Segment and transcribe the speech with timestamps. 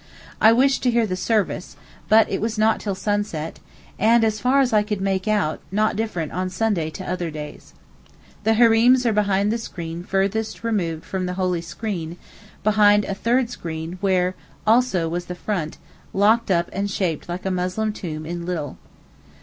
[0.41, 1.75] I wished to hear the service,
[2.09, 3.59] but it was not till sunset,
[3.99, 7.75] and, as far as I could make out, not different on Sunday to other days.
[8.43, 12.17] The Hareems are behind the screen furthest removed from the holy screen,
[12.63, 14.33] behind a third screen where
[14.65, 15.77] also was the font,
[16.13, 18.79] locked up and shaped like a Muslim tomb in little.